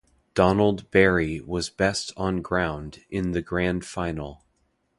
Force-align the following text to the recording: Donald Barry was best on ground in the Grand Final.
Donald 0.33 0.89
Barry 0.89 1.39
was 1.41 1.69
best 1.69 2.11
on 2.17 2.41
ground 2.41 3.03
in 3.11 3.33
the 3.33 3.41
Grand 3.43 3.85
Final. 3.85 4.43